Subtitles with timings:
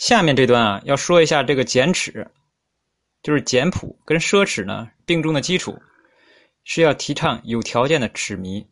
[0.00, 2.26] 下面这段啊，要说一下这个简耻，
[3.22, 5.78] 就是简朴跟奢侈呢并重的基础，
[6.64, 8.64] 是要提倡有条件的侈靡。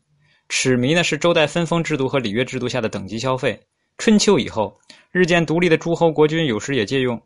[0.48, 3.60] 侈靡呢是周代分封制度和礼乐制度下的等级消费。
[3.98, 4.80] 春秋以后，
[5.10, 7.22] 日渐独立的诸侯国君有时也借用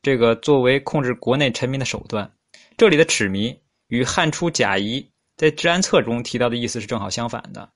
[0.00, 2.30] 这个作为控制国内臣民的手段。
[2.76, 3.58] 这里的侈靡
[3.88, 5.04] 与汉初贾谊
[5.36, 7.68] 在《治安策》中提到的意思是正好相反的。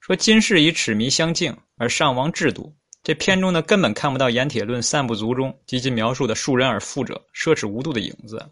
[0.00, 2.74] 说今世以侈靡相敬而上亡制度，
[3.04, 8.44] 这篇中呢根本看不到《盐铁论》散不足中及其描述的庶人而富者奢侈无度的影子。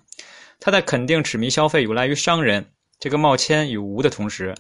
[0.60, 2.64] 他在肯定侈靡消费有赖于商人
[3.00, 4.54] 这个冒谦与无的同时。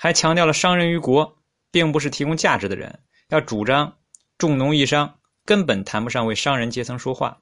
[0.00, 1.36] 还强调了商人于国，
[1.70, 2.98] 并不是提供价值的人，
[3.28, 3.92] 要主张
[4.38, 5.12] 重农抑商，
[5.44, 7.36] 根本谈不上为商人阶层说话。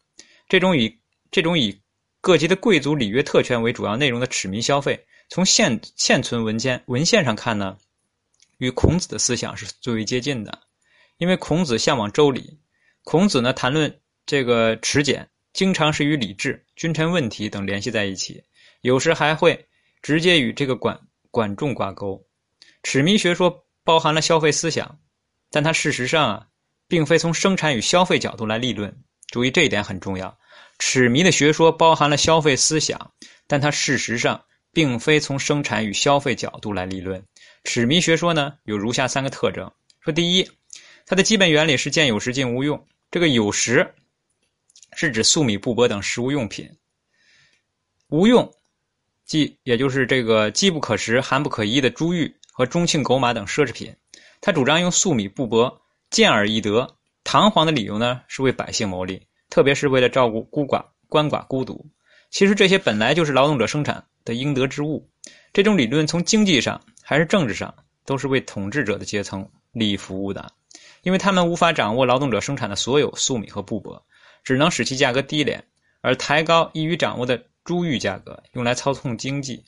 [0.48, 0.98] 这种以
[1.30, 1.78] 这种以
[2.20, 7.77] 各级的贵族礼乐特权为主要内容的侈靡消费，从现现存文件文献上看呢，
[8.59, 10.66] 与孔子的思想是最为接近的。
[11.19, 12.59] 因为孔子向往周礼，
[13.05, 18.42] 孔子呢谈论这个持简，经常是与礼制、君臣问题等联系在一起，
[18.83, 19.67] 有时还会
[20.03, 20.98] 直接与这个管
[21.31, 22.22] 管仲挂钩。
[22.83, 24.98] 侈靡学说包含了消费思想，
[25.50, 26.47] 但它事实上啊，
[26.87, 28.94] 并非从生产与消费角度来立论。
[29.28, 30.37] 注意这一点很重要。
[30.78, 33.12] 侈靡的学说包含了消费思想，
[33.47, 37.25] 但它事实上并非从生产与消费角度来立论。
[37.64, 40.48] 侈靡学说呢，有如下三个特征：说第一，
[41.07, 42.87] 它的基本原理是见有时尽无用。
[43.11, 43.95] 这个有时
[44.93, 46.67] 是指粟米、布帛等食物用品；
[48.09, 48.53] 无用，
[49.25, 52.37] 即也就是这个饥不可食、寒不可衣的珠玉。
[52.59, 53.95] 和中庆狗马等奢侈品，
[54.41, 61.87] 他主张用粟米布帛见而易得，堂皇的理由呢是为百姓谋利，特别是为了照顾孤寡、鳏寡、孤独。
[62.31, 65.07] 其实这些本来就是劳动者生产的应得之物。
[65.53, 67.75] 这种理论从经济上还是政治上，
[68.07, 70.51] 都是为统治者的阶层利益服务的，
[71.07, 74.03] 因为他们无法掌握劳动者生产的所有粟米和布帛，
[74.43, 75.62] 只能使其价格低廉，
[76.01, 79.65] 而抬高易于掌握的珠玉价格，用来操控经济。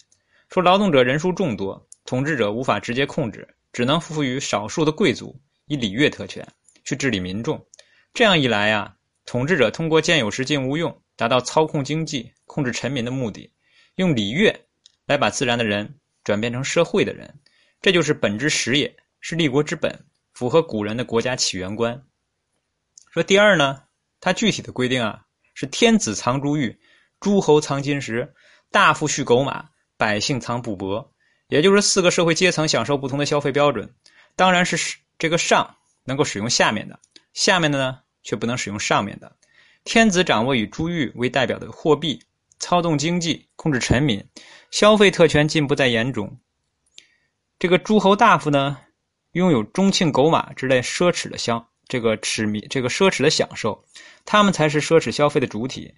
[0.51, 1.87] 说劳动者人数众多。
[2.05, 6.45] 统治者无法直接控制，只能赋予少数的贵族以礼乐特权
[6.85, 7.65] 去治理民众。
[8.13, 13.53] 这样一来呀，统治者通过见有时尽无用，达到操控经济、控制臣民的目的，
[13.95, 14.59] 用礼乐
[15.07, 17.33] 来把自然的人转变成社会的人，
[17.81, 19.97] 这就是本之始也，是立国之本，
[20.39, 22.01] 符合古人的国家起源观。
[23.11, 23.83] 说第二呢，
[24.21, 25.23] 它具体的规定啊，
[25.53, 26.79] 是天子藏珠玉，
[27.19, 28.33] 诸侯藏金石，
[28.71, 31.05] 大夫蓄狗马，百姓藏布帛。
[31.49, 33.93] 也就是四个社会阶层享受不同的消费标准，
[34.37, 37.01] 当然是这个上能够使用下面的，
[37.33, 39.35] 下面的呢却不能使用上面的。
[39.83, 42.23] 天子掌握以珠玉为代表的货币，
[42.61, 44.25] 操纵经济，控制臣民，
[44.71, 46.39] 消费特权尽不在言中。
[47.59, 48.79] 这个诸侯大夫呢，
[49.33, 53.85] 拥有中庆狗马之类奢侈的享，这个痴迷，这个奢侈的享受，
[54.25, 55.93] 他们才是奢侈消费的主体。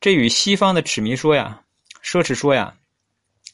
[0.00, 1.62] 这与西方的痴迷说呀，
[2.02, 2.74] 奢侈说呀，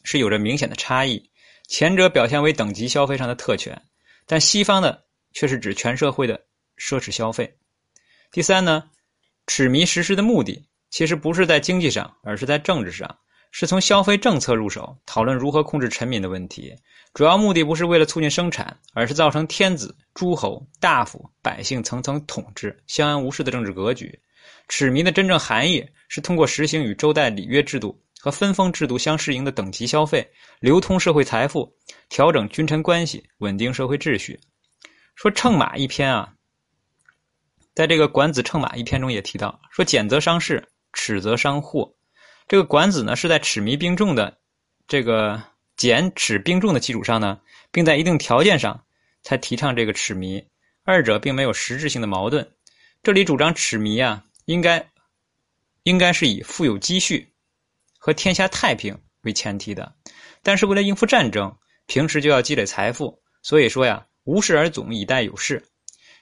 [0.03, 1.31] 是有着明显的差异。
[1.69, 3.81] 前者表现为等级消费上的特权，
[4.27, 6.41] 但西方的却是指全社会的
[6.78, 7.55] 奢侈消费。
[8.33, 8.84] 第三呢，
[9.47, 13.19] 侈迷实施的目的其实不是在经济上，而是在政治上，
[13.50, 16.75] 是从消费政策入手，讨论如何控制臣民的问题。
[17.14, 24.19] 主要目的不是为了促进生产，而是造成天子、诸侯、大夫、百姓层层统治、相安无事的政治格局。
[24.69, 27.98] 侈靡的真正含义是通过实行与周代礼乐制度。
[28.20, 30.28] 和分封制度相适应的等级消费，
[30.59, 31.72] 流通社会财富，
[32.09, 34.36] 调整君臣关系，稳定社会秩序。
[35.15, 36.34] 说乘马一篇啊，
[37.76, 41.94] 在这个《管子·乘马》一篇中也提到，说俭则伤事，耻则伤货。
[42.48, 44.38] 这个管子呢，是在耻靡并重的
[44.88, 45.42] 这个
[45.76, 47.38] 俭耻并重的基础上呢，
[47.70, 48.82] 并在一定条件上
[49.22, 50.42] 才提倡这个耻靡，
[50.82, 52.50] 二者并没有实质性的矛盾。
[53.03, 54.91] 这里主张耻靡啊，应该
[55.82, 57.28] 应该是以富有积蓄。
[57.98, 59.92] 和天下太平为前提的，
[60.42, 61.54] 但是为了应付战争，
[61.86, 63.20] 平时就要积累财富。
[63.42, 65.62] 所以说呀，无事而总，以待有事。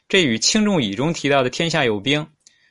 [0.08, 2.26] 这与轻重乙中提到的“天下有兵，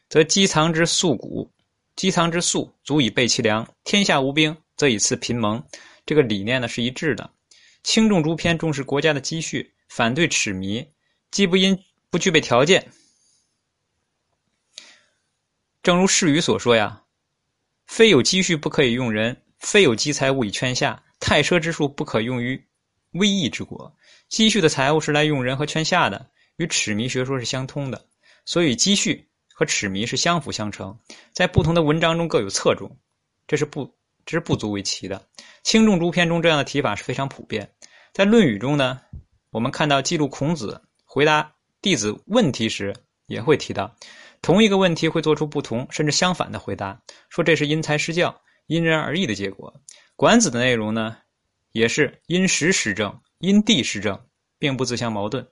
[0.10, 1.52] 则积藏之素谷，
[1.96, 5.64] 积藏之粟足以备其粮；天下无兵，则以次贫蒙。”
[6.06, 7.30] 这个理念呢是一致的。
[7.84, 10.86] 轻重诸篇重视国家的积蓄，反对侈靡，
[11.32, 11.78] 既不因
[12.10, 12.92] 不具备条件。
[15.82, 17.02] 正如释语所说呀。
[17.88, 21.02] 非有积蓄不可以用人，非有积财物以圈下。
[21.20, 22.62] 太奢之术不可用于
[23.12, 23.96] 威义之国。
[24.28, 28.08] 积蓄的财物是来用人和圈下的，与耻靡学说是相通的。
[28.44, 29.28] 所以积蓄
[29.58, 31.00] 和耻靡是相辅相成，
[31.32, 32.94] 在不同的文章中各有侧重，
[33.48, 33.90] 这是不
[34.26, 35.26] 这是不足为奇的。
[35.64, 37.72] 轻重诸篇中这样的提法是非常普遍。
[38.12, 39.00] 在《论语》中呢，
[39.52, 41.50] 我们看到记录孔子回答
[41.82, 42.94] 弟子问题时，
[43.28, 43.96] 也会提到。
[44.42, 48.38] 同一个问题会做出不同甚至相反的回答，说这是因材施教、
[48.68, 49.74] 因人而异的结果。
[50.18, 51.16] 管子的内容呢，
[51.72, 54.22] 也是因时施政、因地施政，
[54.60, 55.48] 并不自相矛盾。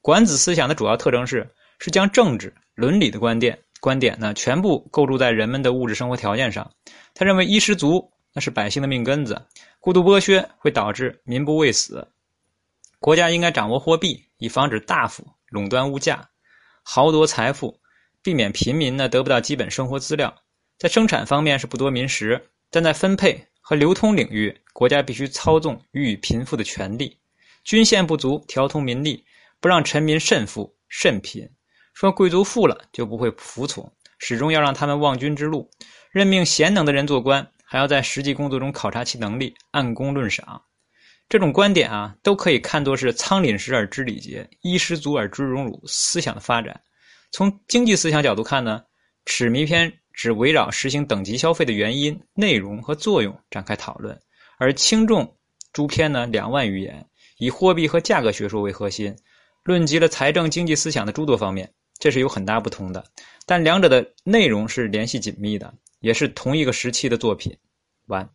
[0.00, 1.50] 管子思想的主要特征是，
[1.80, 6.70] 是将政治伦理的观点观点呢，全部构筑在人们的物质生活条件上。
[7.14, 9.46] 他认为衣食足那是百姓的命根子，
[9.80, 12.08] 过度剥削会导致民不畏死。
[12.98, 16.30] 国家应该掌握货币，以防止大幅垄断物价、
[16.82, 17.80] 豪夺财富，
[18.22, 20.34] 避免平民呢得不到基本生活资料。
[20.78, 27.18] 在生产方面是不夺民食，但在分配和流通领域，国家必须操纵予以贫富的权利。
[27.64, 29.24] 均线不足，调通民力，
[29.60, 31.50] 不让臣民甚富甚贫。
[31.92, 35.68] 说贵族富了就不会服从，始终要让他们望君之路。
[36.10, 40.60] 任命贤能的人做官，还要在实际工作中考察其能力，按功论赏。
[41.28, 46.78] 这种观点啊，都可以看作是仓廪实而知礼节，衣食足而知荣辱思想的发展。
[47.30, 48.82] 从经济思想角度看呢，
[49.24, 54.18] 《尺迷篇》只围绕实行等级消费的原因、内容和作用展开讨论，
[54.58, 55.34] 而轻重
[55.72, 57.06] 诸篇呢两万余言，
[57.38, 59.16] 以货币和价格学说为核心，
[59.64, 61.72] 论及了财政经济思想的诸多方面，
[62.02, 63.04] 这是有很大不同的。
[63.46, 67.56] 但两者的内容是联系紧密的，也是同一个时期的作品。
[68.06, 68.28] 完。